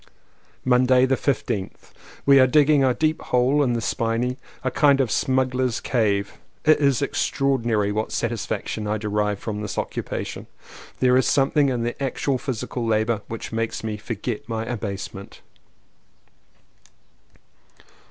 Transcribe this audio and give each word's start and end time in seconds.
Monday 0.65 1.05
the 1.05 1.13
15th. 1.15 1.91
We 2.25 2.39
are 2.39 2.47
digging 2.47 2.83
a 2.83 2.91
deep 2.91 3.21
hole 3.21 3.61
in 3.61 3.73
the 3.73 3.81
spinney— 3.81 4.37
a 4.63 4.71
kind 4.71 4.99
of 4.99 5.11
smuggler's 5.11 5.79
cave. 5.79 6.39
It 6.65 6.79
is 6.79 7.03
extraordinary 7.03 7.91
what 7.91 8.11
satisfaction 8.11 8.87
I 8.87 8.97
derive 8.97 9.37
from 9.37 9.61
this 9.61 9.77
occupation. 9.77 10.47
There 11.01 11.17
is 11.17 11.27
something 11.27 11.69
in 11.69 11.83
the 11.83 12.01
actual 12.01 12.39
physical 12.39 12.83
labour 12.83 13.21
which 13.27 13.51
makes 13.51 13.83
me 13.83 13.95
forget 13.97 14.49
my 14.49 14.65
abasement. 14.65 15.41